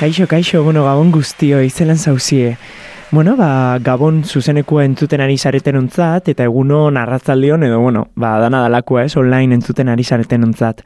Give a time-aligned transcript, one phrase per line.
[0.00, 2.56] Kaixo, kaixo, bueno, gabon guztio, izelan zauzie.
[3.10, 8.62] Bueno, ba, gabon zuzenekua entzuten ari zareten ontzat, eta eguno narratzaldion, edo, bueno, ba, dana
[8.64, 10.80] dalakua ez, online entzuten ari zareten ontzat.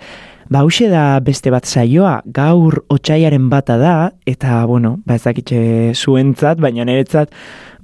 [0.50, 3.94] Ba, hause da beste bat saioa, gaur otxaiaren bata da,
[4.26, 7.30] eta, bueno, ba, ezakitxe zuentzat, baina niretzat,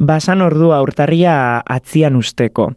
[0.02, 2.72] basan ordua urtarria atzian usteko.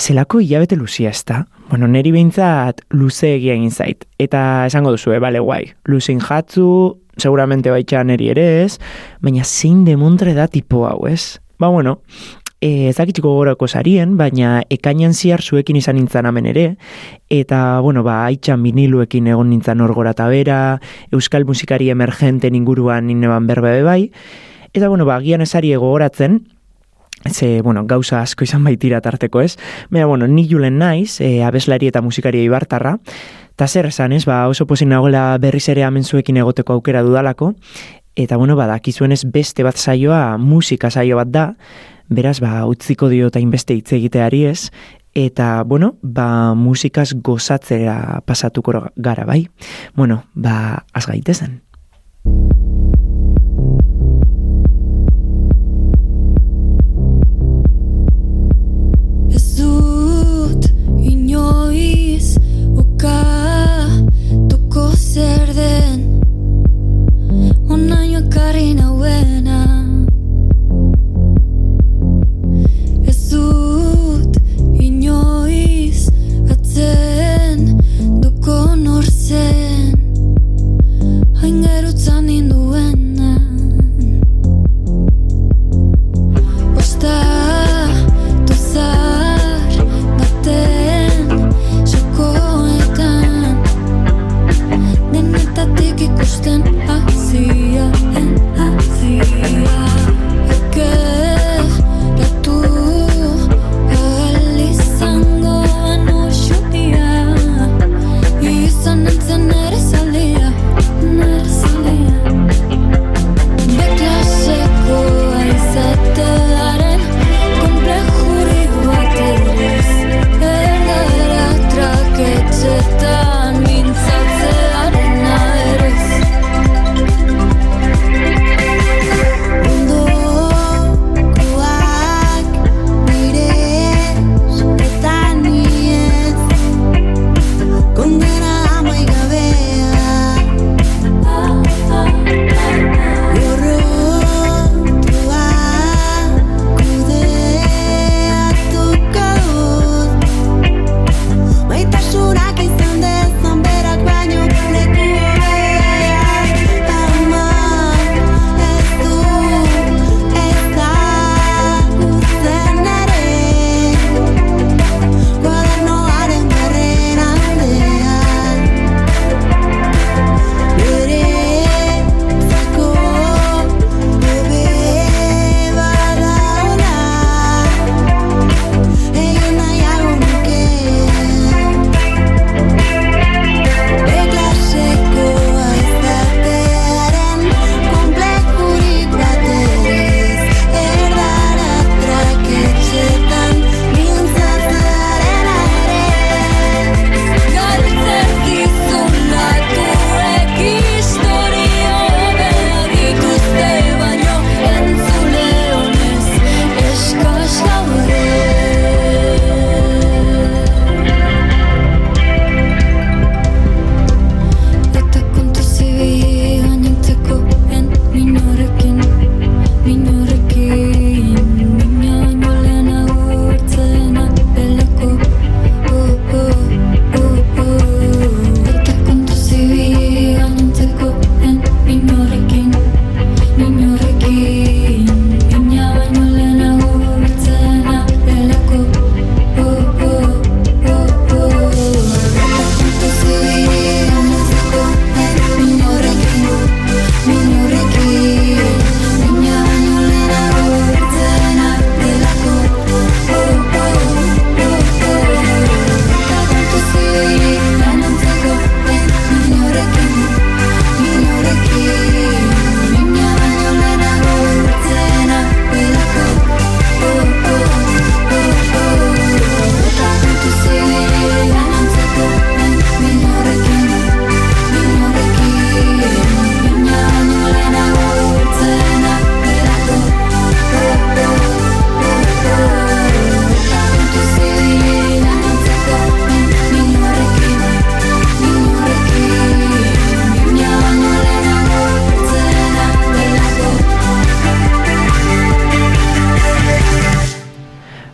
[0.00, 1.44] Zelako hilabete luzia ez da?
[1.68, 4.08] Bueno, neri behintzat luze egia egin zait.
[4.18, 5.66] Eta esango duzu, eh, bale, guai.
[5.84, 8.78] Luzin jatzu, seguramente baitxa neri ere ez,
[9.20, 11.40] baina zein demontre da tipo hau, ez?
[11.58, 12.00] Ba, bueno,
[12.62, 16.64] e, ez dakitxiko gorako zarien, baina ekainan ziar zuekin izan nintzen hemen ere,
[17.28, 20.62] eta, bueno, ba, haitxan biniluekin egon nintzen orgora eta bera,
[21.12, 24.00] euskal musikari emergenten inguruan nineban berbe bai,
[24.72, 26.40] eta, bueno, ba, gian ezari egogoratzen,
[27.28, 29.56] ze, bueno, gauza asko izan baitira tarteko ez,
[29.90, 32.98] baina, bueno, ni julen naiz, e, abeslari eta musikaria ibartarra,
[33.52, 37.52] eta zer esan ez, ba, oso pozin nagoela berriz ere amenzuekin egoteko aukera dudalako,
[38.16, 41.46] eta, bueno, ba, dakizuenez beste bat saioa musika saio bat da,
[42.08, 44.70] beraz, ba, utziko dio eta inbeste hitz egiteari ez,
[45.14, 49.46] eta, bueno, ba, musikaz gozatzera pasatuko gara, bai?
[49.94, 51.08] Bueno, ba, az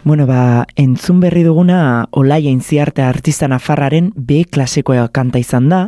[0.09, 5.81] Bueno, ba, entzun berri duguna Olaia Intziarte artista nafarraren B klasekoa kanta izan da,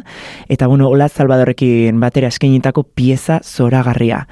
[0.53, 4.27] eta bueno, Ola Salvadorrekin batera eskenitako pieza zoragarria.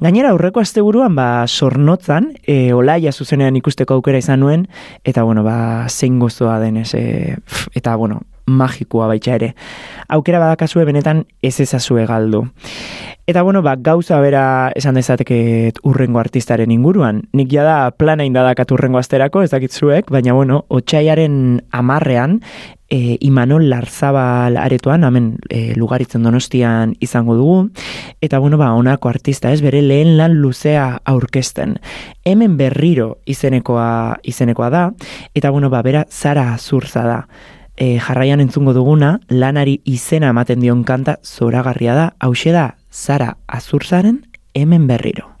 [0.00, 4.64] Gainera aurreko asteburuan ba sornotzan e, Olaia zuzenean ikusteko aukera izan nuen,
[5.04, 7.36] eta bueno, ba, zein gozoa denez, e,
[7.76, 9.52] eta bueno, magikoa baitxa ere.
[10.08, 12.46] Aukera badakazue benetan ez ezazue galdu.
[13.26, 17.24] Eta bueno, ba, gauza bera esan dezateke urrengo artistaren inguruan.
[17.34, 22.38] Nik jada plana indadakat urrengo asterako, ez dakitzuek, baina bueno, otxaiaren amarrean,
[22.86, 27.58] e, Imanol Larzabal aretoan, hemen e, lugaritzen donostian izango dugu,
[28.22, 31.80] eta bueno, ba, onako artista ez, bere lehen lan luzea aurkesten.
[32.22, 34.86] Hemen berriro izenekoa, izenekoa da,
[35.34, 37.20] eta bueno, ba, bera zara azurza da
[37.76, 44.24] e, jarraian entzungo duguna, lanari izena ematen dion kanta zoragarria da, hause da, zara azurzaren
[44.54, 45.35] hemen berriro.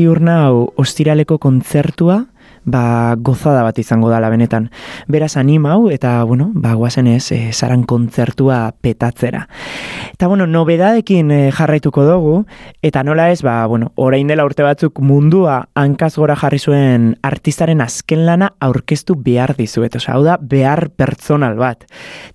[0.00, 2.22] Ziur nau ostiraleko kontzertua,
[2.64, 4.70] ba, gozada bat izango dala benetan.
[5.12, 9.46] Beraz animau eta, bueno, ba, guazen ez, e, zaran kontzertua petatzera.
[10.14, 12.34] Eta, bueno, nobedadekin e, jarraituko dugu,
[12.82, 17.82] Eta nola ez, ba, bueno, orain dela urte batzuk mundua hankaz gora jarri zuen artistaren
[17.84, 21.84] azken lana aurkeztu behar dizuet, osea, hau da behar pertsonal bat.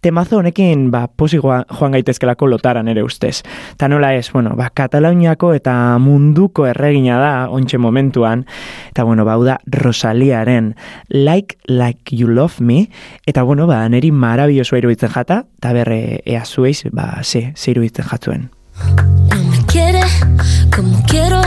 [0.05, 3.39] Temazo honekin, ba, posi joan gaitezkelako lotaran ere ustez.
[3.73, 8.45] Eta nola ez, bueno, ba, Kataluniako eta munduko erregina da ontxe momentuan,
[8.91, 10.75] eta bueno, ba, hau da Rosaliaren
[11.09, 12.83] Like Like You Love Me,
[13.25, 18.05] eta bueno, ba, neri marabiosoa iruditzen jata, eta berre ea zueiz, ba, ze, ze iruditzen
[18.13, 18.51] jatzuen.
[20.75, 21.41] como quiero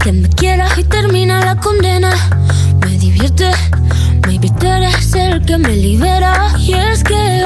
[0.00, 2.12] que me quieras y termina la condena.
[2.80, 3.50] Me divierte,
[4.26, 6.54] me eres el que me libera.
[6.58, 7.41] Y es que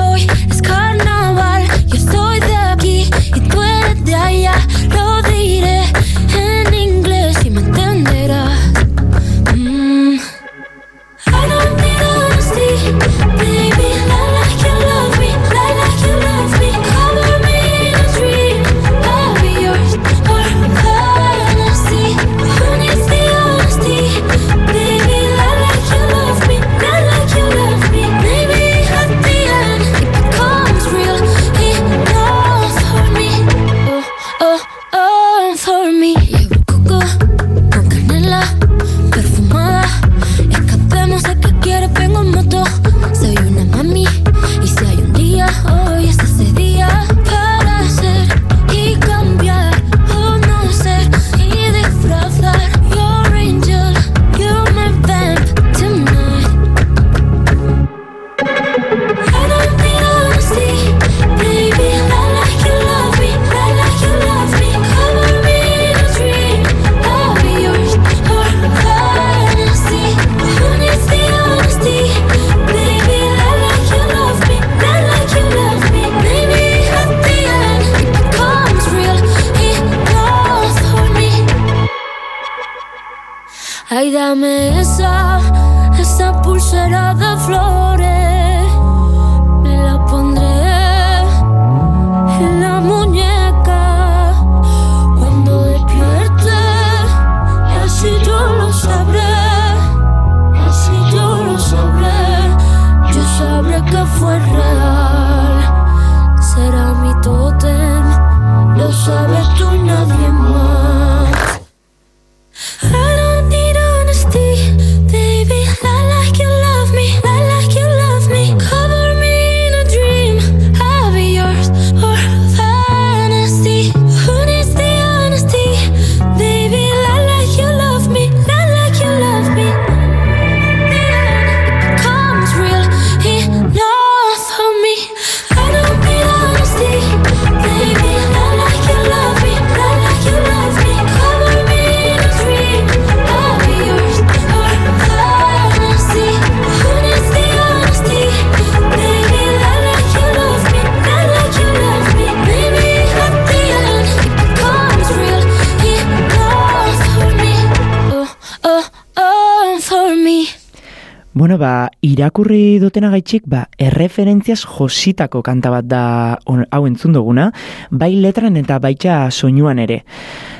[162.47, 167.51] irakurri dutena gaitxik, ba, erreferentziaz jositako kanta bat da hau entzun duguna,
[167.91, 170.05] bai letran eta baita soinuan ere.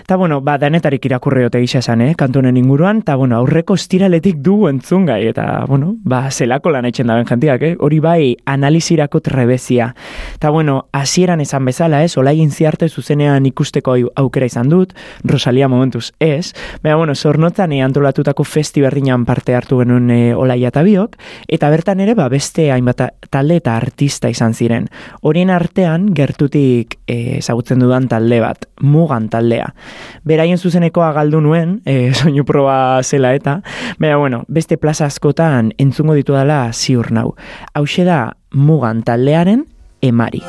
[0.07, 4.37] Ta bueno, ba, danetarik irakurri dute gisa esan, eh, kantunen inguruan, ta bueno, aurreko estiraletik
[4.39, 9.19] dugu entzun gai, eta bueno, ba, zelako lan etxen daben jantiak, eh, hori bai, analizirako
[9.21, 9.97] trebezia.
[10.39, 12.21] Ta bueno, hasieran esan bezala, ez, eh?
[12.21, 14.95] ola ziarte zuzenean ikusteko aukera izan dut,
[15.25, 16.53] Rosalia momentuz, ez,
[16.85, 21.17] baina bueno, zornotan eh, antolatutako festi berdinan parte hartu genuen eh, olaia eta biok,
[21.49, 24.87] eta bertan ere, ba, beste hainbat talde eta artista izan ziren.
[25.23, 29.73] Horien artean, gertutik eh, ezagutzen eh, dudan talde bat, mugan taldea.
[30.25, 33.61] Beraien zuzenekoa galdu nuen, e, soinu proba zela eta,
[33.99, 37.35] baina bueno, beste plaza askotan entzungo ditu dela ziur nau.
[37.75, 39.67] Hau da mugan taldearen
[40.03, 40.43] emari.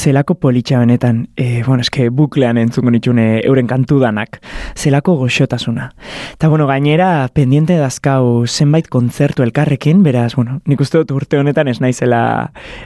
[0.00, 4.38] Zelako politxa benetan, e, bueno, eske buklean entzungo nitxune euren kantu danak,
[4.72, 5.90] zelako goxotasuna.
[6.32, 11.68] Eta, bueno, gainera, pendiente dazkau zenbait kontzertu elkarrekin, beraz, bueno, nik uste dut urte honetan
[11.68, 12.22] ez naizela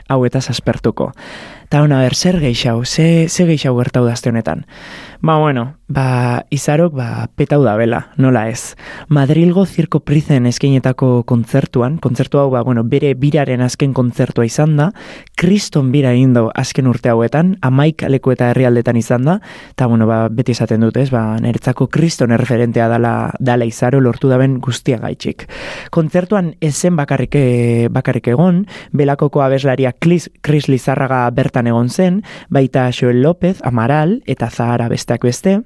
[0.09, 1.13] hau eta aspertuko.
[1.63, 4.65] Eta, bueno, ber, zer gehiago, ze, ze gehiago gertau dazte honetan.
[5.21, 8.73] Ba, bueno, ba, izarok, ba, petau da bela, nola ez.
[9.13, 14.89] Madrilgo zirko prizen eskenetako kontzertuan, kontzertu hau, ba, bueno, bere biraren azken kontzertua izan da,
[15.37, 19.37] kriston bira indo azken urte hauetan, amaik aleku eta herrialdetan izan da,
[19.75, 24.31] eta, bueno, ba, beti esaten dut, ez, ba, niretzako kriston erreferentea dala, dala izaro lortu
[24.31, 25.45] daben guztia gaitxik.
[25.93, 32.89] Kontzertuan ezen bakarrik, e, bakarrik egon, belakoko abeslaria Kris, Kris Lizarraga bertan egon zen, baita
[32.89, 35.59] Joel López, Amaral, eta Zahara besteak beste,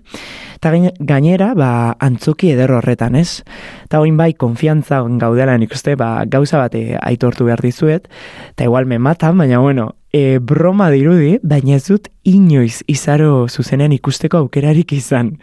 [0.60, 3.44] eta gain- gainera, ba, antzoki eder horretan, ez?
[3.86, 8.10] Eta oin bai, konfiantza gaudela nik uste, ba, gauza bate aitortu behar dizuet,
[8.52, 13.94] eta igual me matan, baina bueno, e, broma dirudi, baina ez dut inoiz izaro zuzenean
[13.96, 15.38] ikusteko aukerarik izan.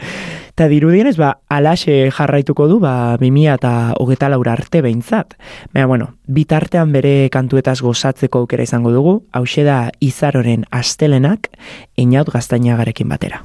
[0.56, 5.36] Eta dirudienez, ba, alaxe jarraituko du, ba, 2000 eta hogeta laura arte behintzat.
[5.72, 11.50] Baina, bueno, bitartean bere kantuetaz gozatzeko aukera izango dugu, hause da izaroren astelenak,
[11.96, 13.42] inaut gaztainagarekin batera.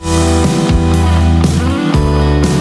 [2.21, 2.60] Bye.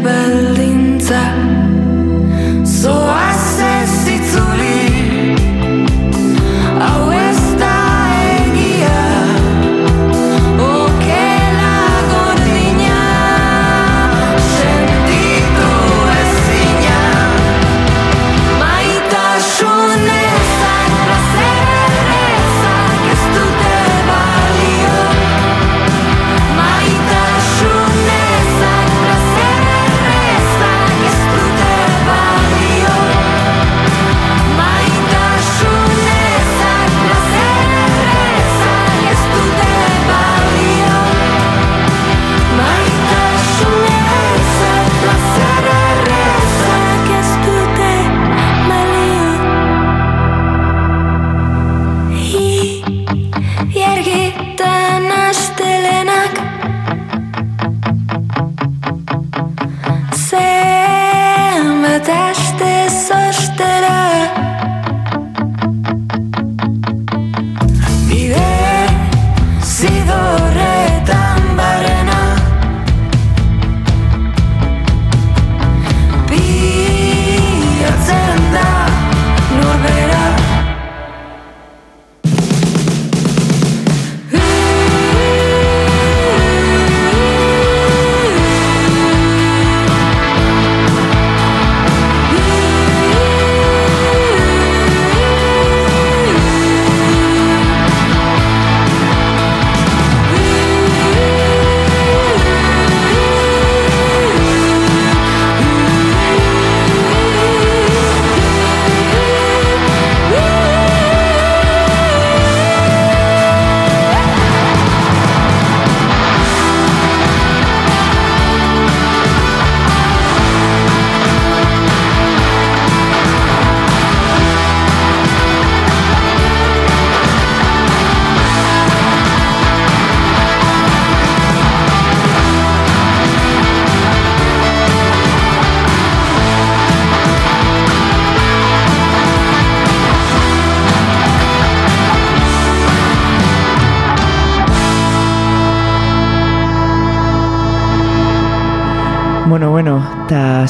[0.00, 1.22] Berlinza.
[2.64, 3.43] So I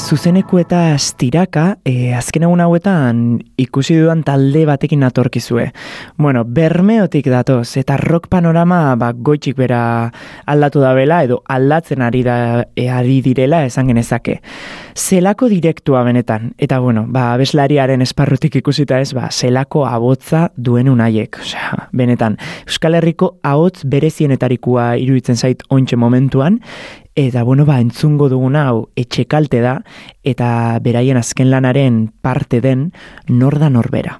[0.05, 3.21] zuzeneku eta astiraka, e, azken egun hauetan
[3.57, 5.71] ikusi dudan talde batekin natorkizue.
[6.21, 9.79] Bueno, bermeotik datoz, eta rock panorama ba, goitxik bera
[10.45, 12.35] aldatu da bela, edo aldatzen ari, da,
[12.77, 14.41] e, ari direla esan genezake.
[14.93, 21.41] Zelako direktua benetan, eta bueno, ba, abeslariaren esparrutik ikusita ez, ba, zelako abotza duen unaiek.
[21.41, 22.37] Osea, benetan,
[22.67, 26.61] Euskal Herriko ahots berezienetarikua iruditzen zait ointxe momentuan,
[27.15, 29.77] Eta bueno, ba, entzungo duguna hau etxekalte da,
[30.27, 30.49] eta
[30.83, 32.89] beraien azken lanaren parte den
[33.31, 34.19] norda norbera.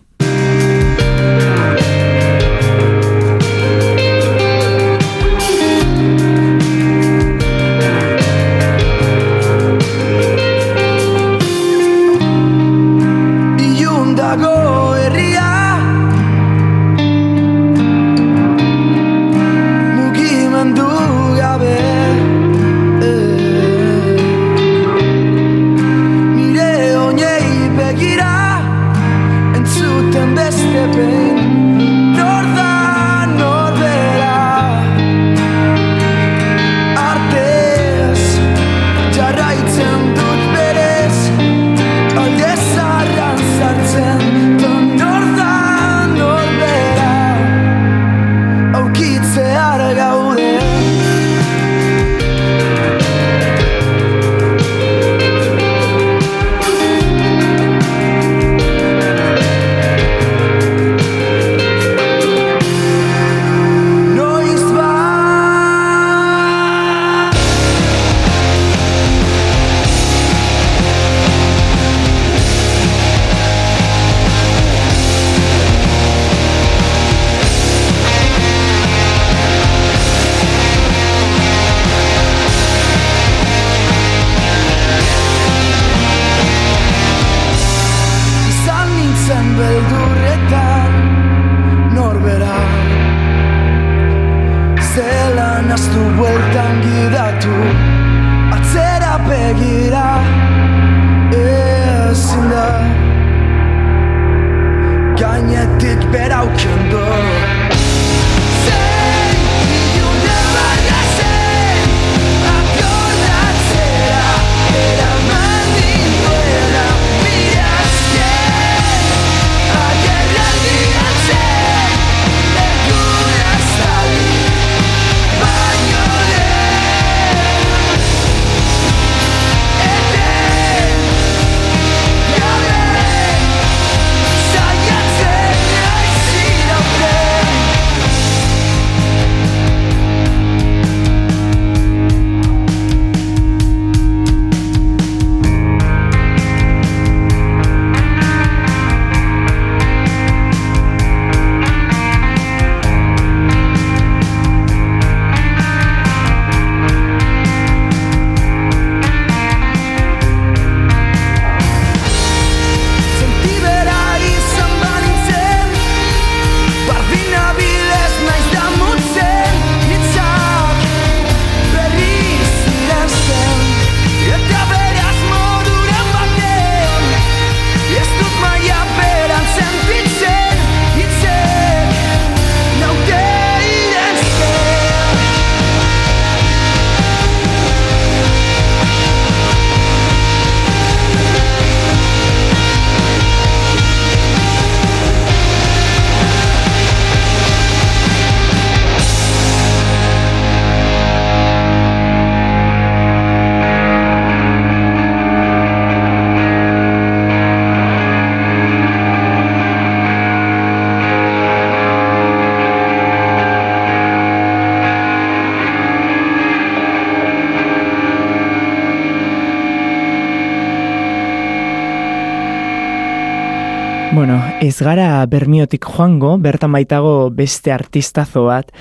[224.66, 228.72] Ez gara bermiotik joango, bertan baitago beste artistazo bat,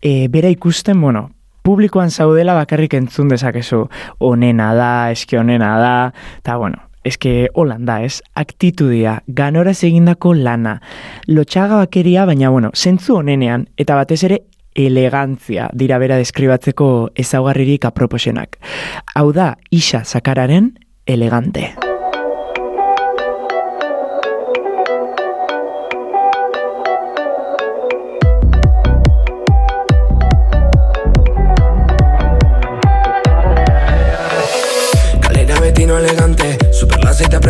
[0.00, 1.28] e, bera ikusten, bueno,
[1.64, 3.84] publikoan zaudela bakarrik entzun dezakezu.
[4.24, 5.94] Onena da, eske onena da,
[6.40, 8.22] eta bueno, eske holan da, ez?
[8.34, 10.78] Aktitudia, ganoraz egindako lana,
[11.28, 14.42] lotxaga bakeria, baina bueno, zentzu onenean, eta batez ere
[14.74, 18.58] elegantzia dira bera deskribatzeko ezaugarririk aproposenak.
[19.14, 20.72] Hau da, isa sakararen
[21.06, 21.74] elegante.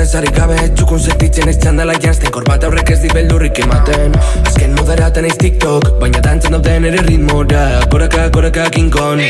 [0.04, 4.14] Eta presarik gabe Txukun sentitzen ez txandala jantzen Korbat aurrek ez dit beldurrik ematen.
[4.44, 7.64] Azken moderaten ez TikTok Baina dantzen dauten ere ritmora.
[7.90, 9.22] Koraka, koraka, King Kong.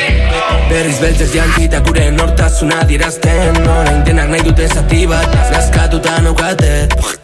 [0.70, 7.23] Berriz beltzez jantzita gure nortasuna dirazten Orain denak nahi dute zati bat Nazkatuta naukate Bai-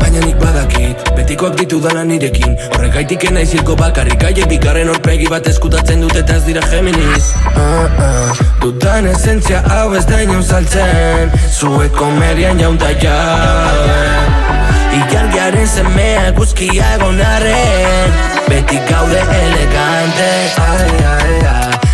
[0.00, 2.56] Baina nik badakit, betikoak ditu dana nirekin.
[2.74, 7.30] Horrek gaitik enaiz hilko bakarrik Aiek bigarren horpegi bat eskutatzen dut eta ez dira Geminis
[7.54, 11.32] ah, ah, Dudan esentzia hau ez da inon saltzen.
[11.50, 14.00] Zuek komerian jaunta jabe.
[15.00, 18.18] Igargiaren semea guzkia egon arren.
[18.48, 20.30] Beti gaude elegante
[20.66, 21.89] ai, ai, ai,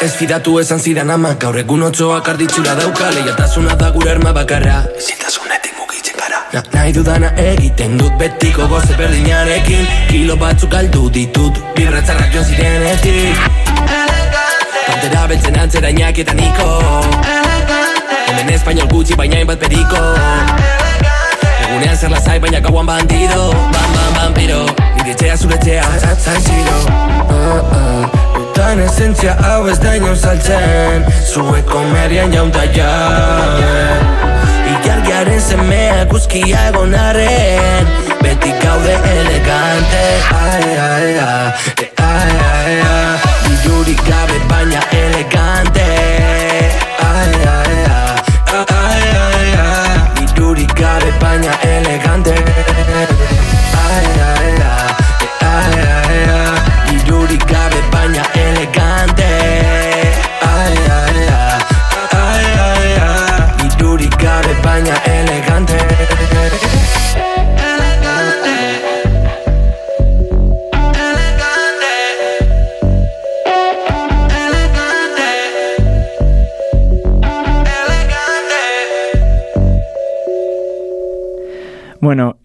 [0.00, 4.78] Ez fidatu esan zidan ama Gaur egun otsoak arditzura dauka Leiatasuna da gure arma bakarra
[4.96, 11.60] Ezintasunetik mugitzen gara Na, nahi dudana egiten dut betiko goze berdinarekin Kilo batzuk galdu ditut
[11.76, 13.42] Birretzarrak joan zirenetik
[14.86, 16.70] Pantera beltzen antzera inak eta niko
[18.30, 20.00] Hemen espainol gutxi baina hainbat periko
[21.66, 24.64] Egunean zer lazai baina gauan bandido Bam, bam, vampiro
[24.96, 28.19] Nire etxea zure etxea Zaiziro uh, uh.
[28.60, 31.06] Dudan esentzia hau ez da inon saltzen.
[31.24, 33.70] Zuek komerian jaunta jabe
[34.68, 37.88] Ilargiaren semea guzkia egon arren.
[38.20, 40.04] Beti gaude elegante.
[40.42, 41.48] Ai, ai, ai,
[42.04, 43.18] ai, ai, ai.
[43.48, 45.89] Dirurik gabe baina elegante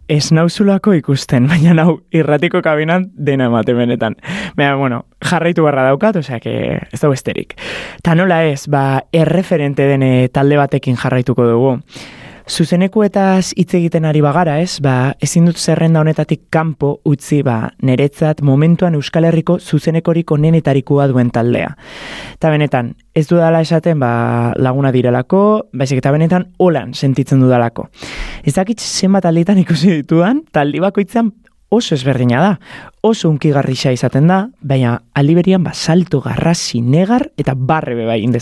[0.08, 4.18] ez nauzulako ikusten, baina nau irratiko kabinan dena emate benetan.
[4.58, 6.56] Baina, bueno, jarraitu barra daukat, osea, que
[6.92, 7.56] ez dago esterik.
[8.04, 11.80] Ta nola ez, ba, erreferente dene talde batekin jarraituko dugu.
[12.46, 14.78] Zuzenekuetaz hitz egiten ari bagara, ez?
[14.84, 21.32] Ba, ezin dut zerrenda honetatik kanpo utzi, ba, niretzat momentuan Euskal Herriko zuzenekorik onenetarikoa duen
[21.34, 21.72] taldea.
[22.36, 24.12] Eta benetan, ez dudala esaten ba,
[24.62, 25.42] laguna direlako,
[25.74, 27.88] baizik eta benetan holan sentitzen dudalako.
[28.46, 31.34] Ez dakit zenbat alditan ikusi ditudan, taldi bakoitzean
[31.74, 32.52] oso ezberdina da.
[33.02, 38.38] Oso unkigarrixa izaten da, baina aliberian ba, salto garrasi negar eta barre beba egin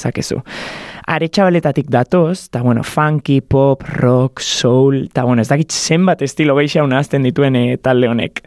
[1.04, 1.14] dezakezu.
[1.14, 6.84] Aretxabaletatik datoz, eta bueno, funky, pop, rock, soul, eta bueno, ez dakit zenbat estilo geixa
[6.84, 8.44] unazten dituen e, talde honek.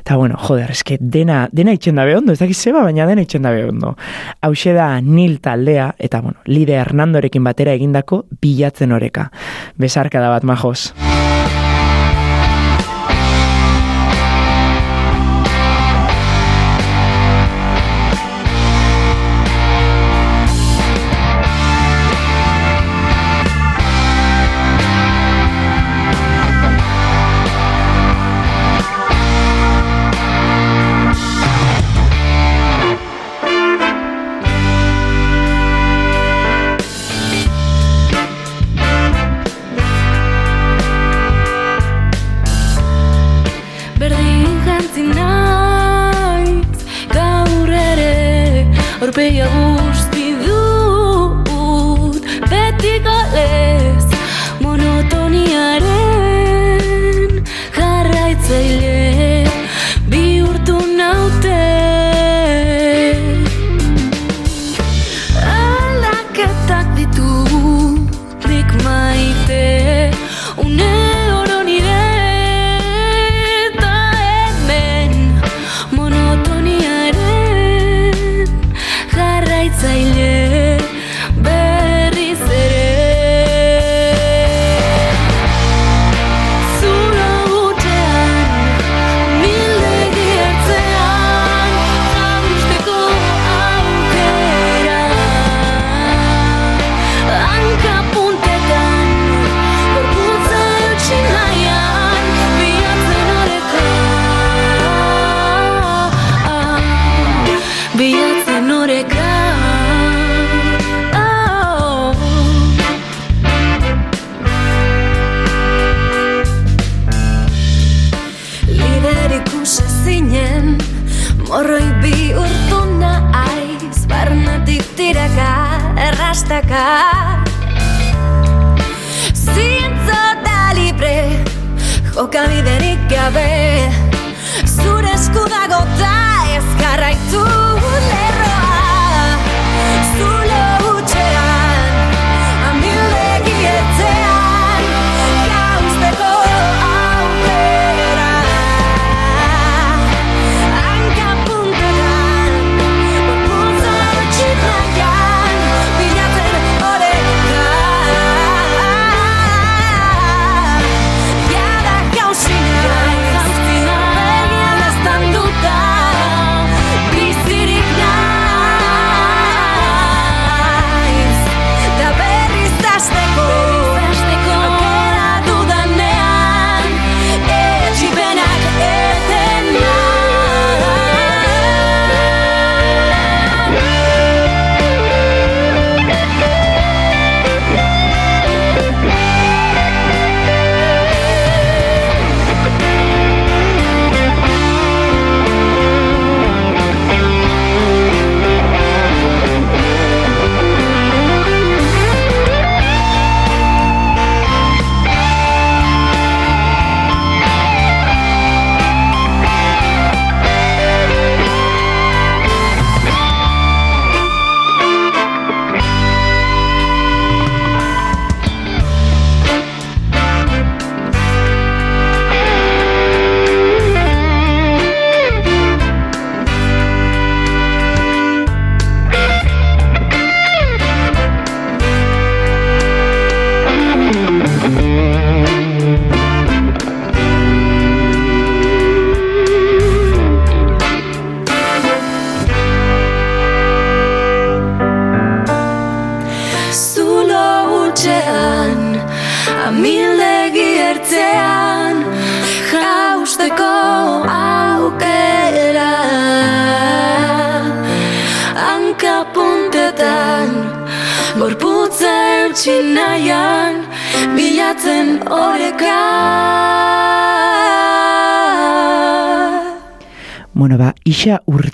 [0.00, 3.42] Eta bueno, joder, eske dena, dena itxen dabe ondo, ez dakit zeba, baina dena itxen
[3.42, 3.96] dabe ondo.
[4.42, 9.30] Hauxe da Nil taldea, eta bueno, Lide Hernandorekin batera egindako bilatzen oreka.
[9.76, 10.92] Besarka da bat, majos.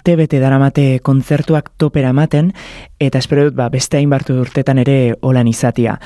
[0.09, 2.55] Urtebete daramate kontzertuak topera maten,
[2.99, 5.99] eta espero dut ba, beste hainbartu urtetan ere holan izatia.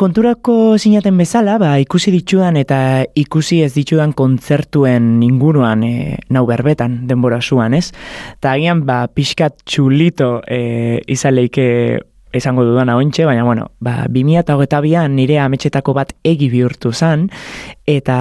[0.00, 7.02] Konturako sinaten bezala, ba, ikusi ditudan eta ikusi ez ditudan kontzertuen inguruan e, nau berbetan,
[7.06, 7.92] denbora zuan, ez?
[8.40, 12.00] Ta agian, ba, pixkat txulito e, izaleike
[12.32, 17.28] esango dudan ahontxe, baina, bueno, ba, 2008an nire ametxetako bat egi bihurtu zan,
[17.84, 18.16] eta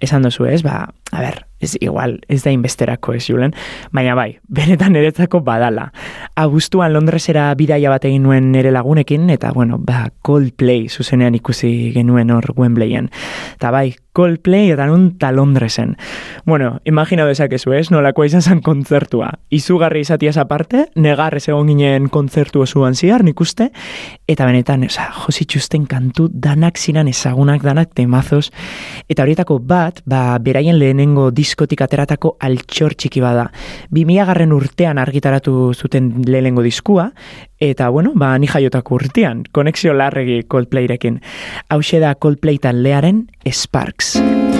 [0.00, 3.54] esan dozu ez, ba, a ber, ez igual, ez da inbesterako ez julen,
[3.92, 5.90] baina bai, benetan eretzako badala.
[6.36, 12.32] Agustuan Londresera bidaia bat egin nuen nere lagunekin, eta bueno, ba, Coldplay zuzenean ikusi genuen
[12.34, 13.10] hor Wembleyen.
[13.54, 15.94] Eta bai, Coldplay eta nun ta Londresen.
[16.44, 19.30] Bueno, imagina dezakezu ez, nolako izan zen kontzertua.
[19.48, 23.70] Izugarri izatiaz aparte, negarrez egon ginen kontzertu osuan ziar, nik uste,
[24.28, 28.50] eta benetan, oza, jositxusten kantu danak zinan ezagunak danak temazos,
[29.08, 33.48] eta horietako bat, ba, beraien lehenengo diskotik ateratako altxor txiki bada.
[33.90, 37.10] Bi garren urtean argitaratu zuten lehenengo diskua,
[37.58, 41.20] eta bueno, ba, ni jaiotako urtean, konexio larregi Coldplayrekin.
[41.68, 44.20] Hau da Coldplay taldearen Sparks.
[44.20, 44.51] Bueno,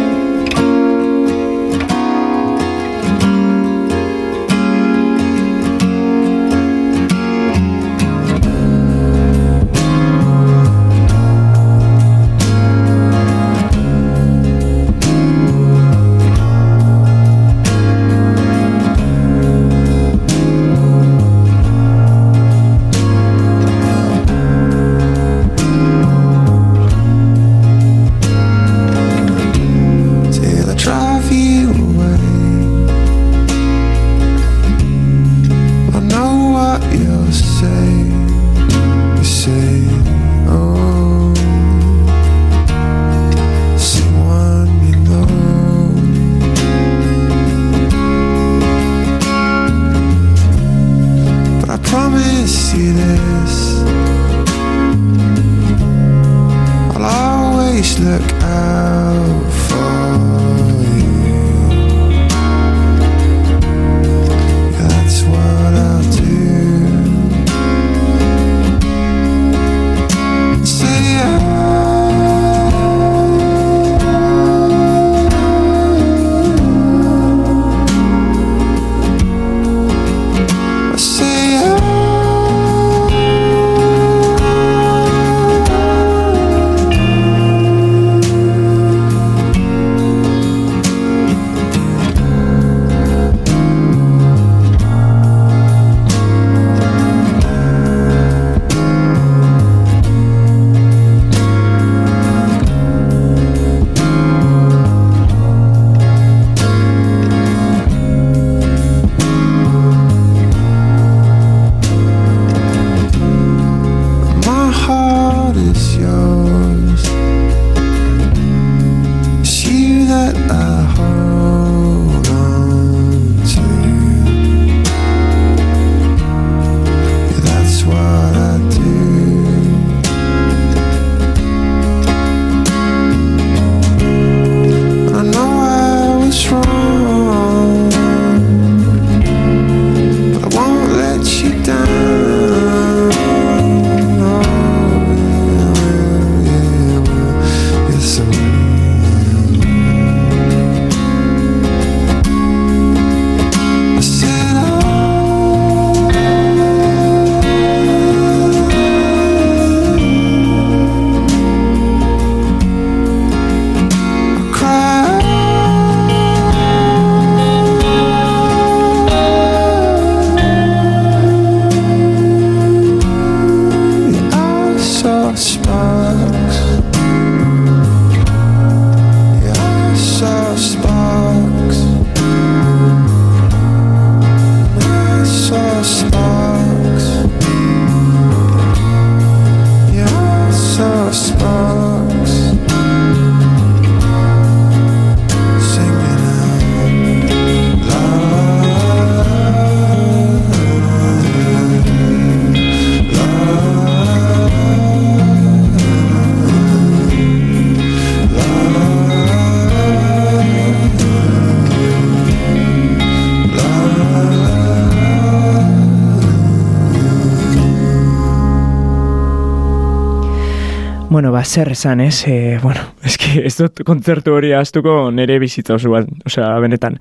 [221.44, 222.24] zer esan, ez?
[222.26, 226.98] E, bueno, eski, ez dut kontzertu hori astuko nere bizitza osoan, osea, benetan.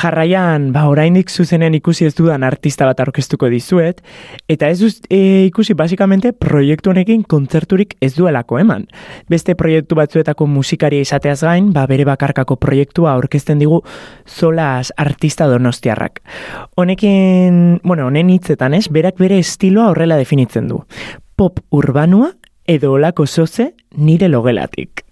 [0.00, 4.02] Jarraian, ba, oraindik zuzenen ikusi ez dudan artista bat aurkeztuko dizuet,
[4.50, 8.86] eta ez duz e, ikusi, basikamente, proiektu honekin kontzerturik ez duelako eman.
[9.30, 13.82] Beste proiektu batzuetako musikaria izateaz gain, ba, bere bakarkako proiektua aurkezten digu
[14.28, 16.20] zolas artista donostiarrak.
[16.76, 18.88] Honekin, bueno, honen hitzetan, ez?
[18.90, 20.84] Berak bere estiloa horrela definitzen du.
[21.40, 22.34] Pop urbanua
[22.70, 25.02] edo olako zoze nire logelatik.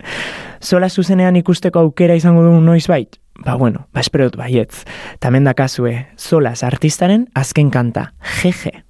[0.62, 3.18] Zola zuzenean ikusteko aukera izango du noiz bait?
[3.44, 4.84] Ba bueno, ba esperot baietz.
[5.18, 8.84] Tamen dakazue, zolas artistaren azken kanta, jeje.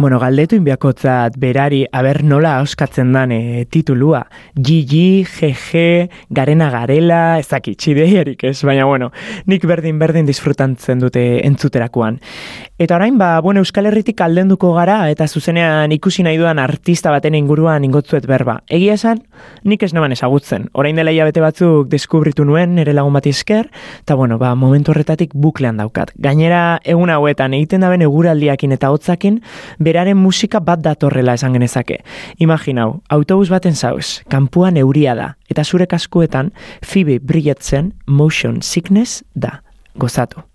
[0.00, 4.22] Bueno, galdetu inbiakotzat berari, aber nola auskatzen dan e, titulua.
[4.56, 5.82] Gigi, GG,
[6.32, 9.10] garena garela, ezaki, txideiarik ez, baina bueno,
[9.44, 12.16] nik berdin-berdin disfrutantzen dute entzuterakoan.
[12.80, 17.36] Eta orain, ba, bueno, Euskal Herritik aldenduko gara, eta zuzenean ikusi nahi duan artista baten
[17.36, 18.62] inguruan ingotzuet berba.
[18.72, 19.20] Egia esan,
[19.68, 20.70] nik ez neban ezagutzen.
[20.72, 23.68] Orain dela bete batzuk deskubritu nuen, nire lagun bat esker,
[24.00, 26.16] eta bueno, ba, momentu horretatik buklean daukat.
[26.16, 29.42] Gainera, egun hauetan, egiten daben eguraldiakin eta hotzakin,
[29.90, 32.00] beraren musika bat datorrela esan genezake.
[32.38, 39.60] Imaginau, autobus baten zauz, kanpuan euria da, eta zure kaskuetan, fibi brilletzen motion sickness da.
[39.98, 40.49] Gozatu.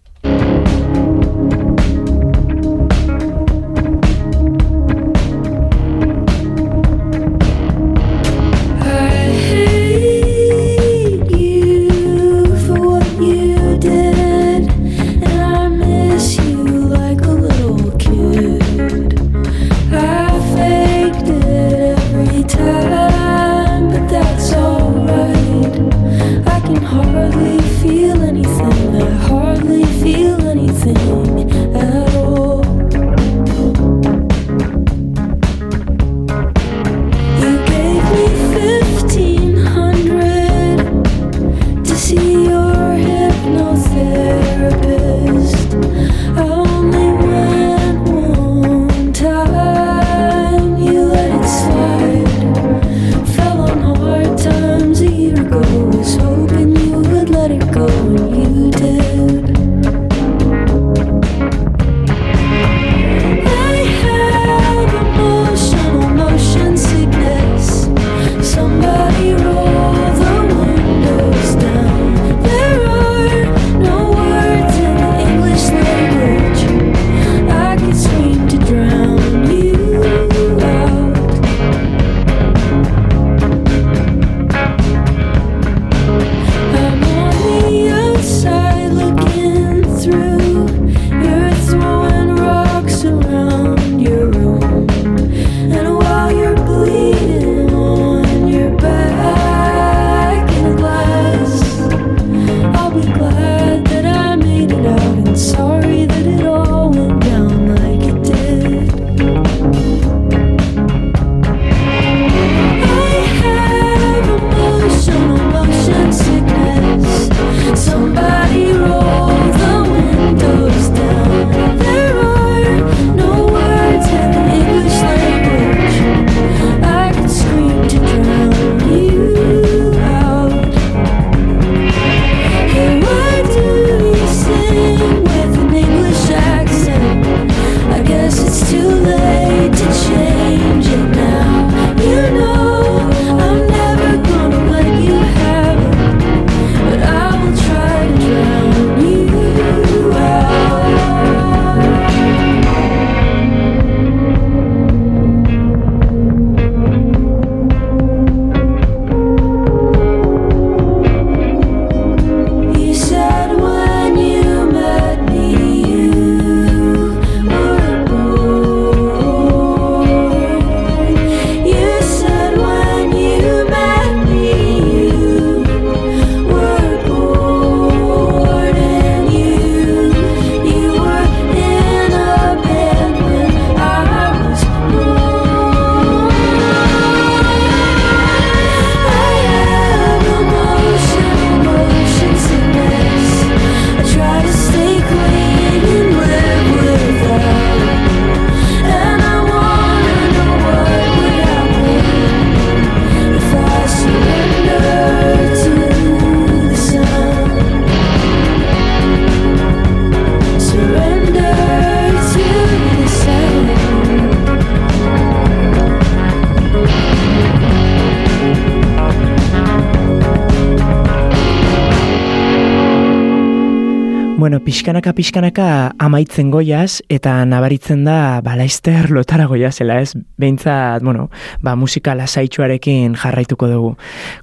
[224.85, 225.67] Pixkanaka pixkanaka
[225.97, 230.13] amaitzen goiaz eta nabaritzen da ba laister lotara goiazela, ez?
[230.37, 231.31] Beintzat, bueno,
[231.65, 233.95] ba musika lasaitsuarekin jarraituko dugu.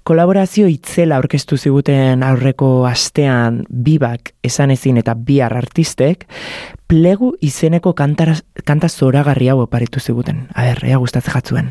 [0.03, 6.27] Kolaborazio itzela aurkeztu ziguten aurreko astean bibak esan ezin eta bihar artistek
[6.91, 8.35] plegu izeneko kantara,
[8.67, 10.49] kanta zoragarri hau oparitu ziguten.
[10.59, 11.71] A ber, ea gustatzen jatzuen.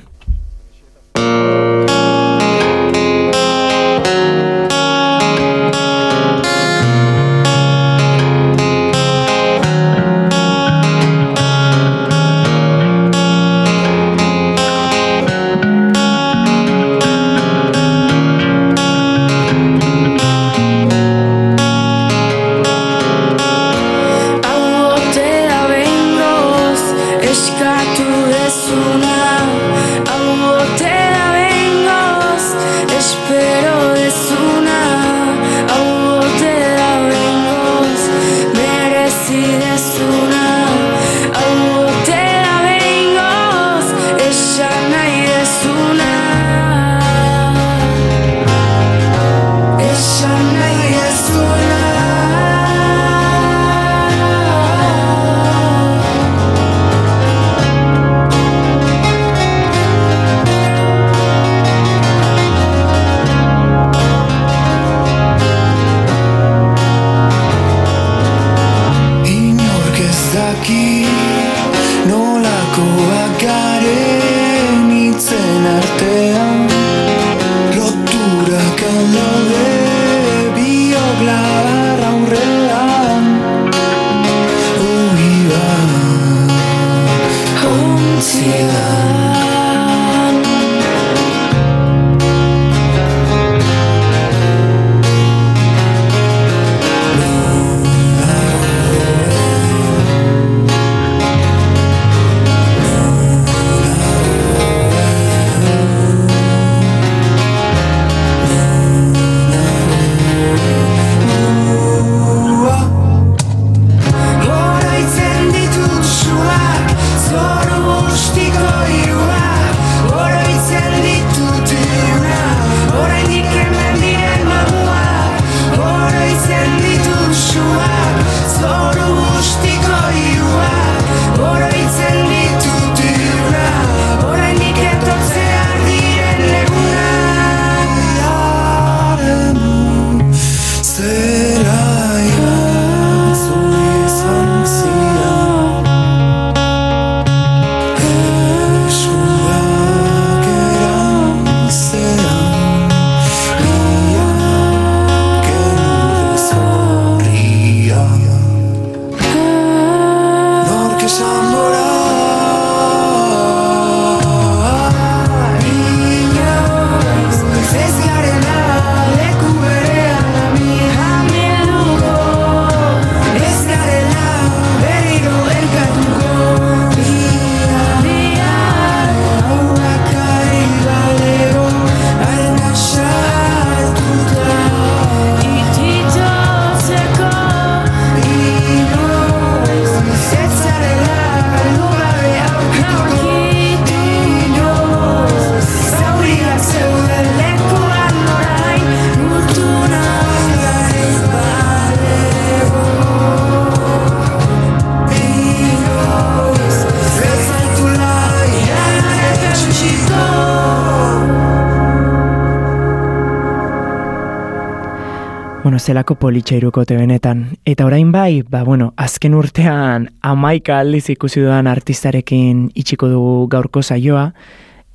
[215.92, 217.58] Zelako politxeiruko benetan.
[217.68, 223.84] Eta orain bai, ba bueno, azken urtean amaika aldiz ikusi dudan artistarekin itxiko dugu gaurko
[223.84, 224.32] saioa,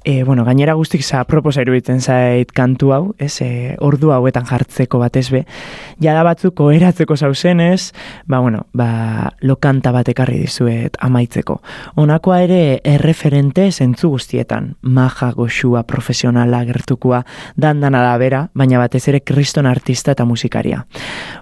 [0.06, 5.00] E, bueno, gainera guztik za proposa iruditzen zait kantu hau, ez, e, ordu hauetan jartzeko
[5.02, 5.40] batez be.
[6.02, 7.92] Jada batzuko eratzeko zauzenez,
[8.26, 11.56] ba, bueno, ba, lokanta bat ekarri dizuet amaitzeko.
[11.96, 17.22] Honakoa ere erreferente zentzu guztietan, maja goxua profesionala gertukua
[17.56, 20.84] dandana da bera, baina batez ere kriston artista eta musikaria.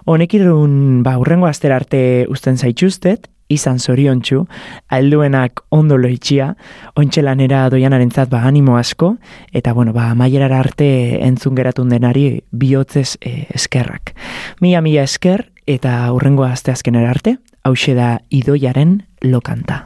[0.05, 2.01] Honek irun, ba, urrengo aster arte
[2.31, 4.45] usten zaitxustet, izan zoriontsu,
[4.89, 6.53] alduenak ondo loitxia,
[6.97, 9.15] ontxelanera doianaren zat ba animo asko,
[9.53, 14.15] eta bueno, ba maierara arte entzun geratun denari bihotzez e, eskerrak.
[14.61, 19.85] Mila mila esker, eta hurrengo asteazkenera arte, hause da idoiaren lokanta.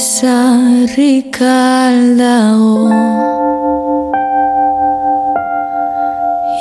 [0.00, 2.88] sarrik aldago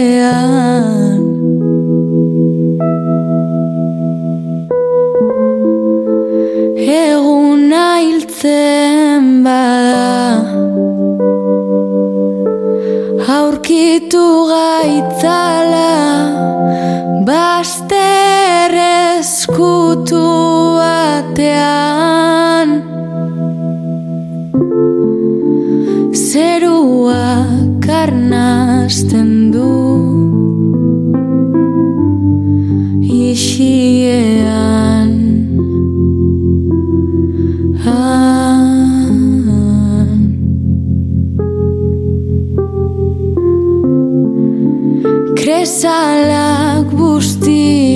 [6.76, 10.44] Eguna hiltzen bada.
[13.38, 16.35] Aurkitu gaitzala.
[17.26, 18.74] Baster
[19.18, 20.26] eskutu
[20.78, 21.85] atean
[45.46, 47.95] Kresalak al